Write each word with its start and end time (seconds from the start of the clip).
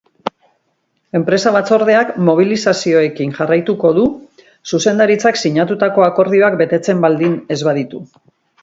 Enpresa 1.19 1.53
batzordeak 1.55 2.13
mobilizazioekin 2.29 3.35
jarraituko 3.37 3.93
du 4.01 4.07
zuzendaritzak 4.73 5.41
sinatutako 5.45 6.09
akordioak 6.11 6.61
betetzen 6.65 7.07
baldin 7.07 7.43
ez 7.57 7.63
baditu. 7.71 8.07